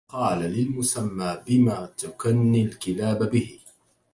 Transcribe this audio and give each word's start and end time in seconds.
قل 0.09 0.39
للمسمى 0.41 1.43
بما 1.47 1.85
تكنى 1.97 2.61
الكلاب 2.61 3.29
به 3.31 3.59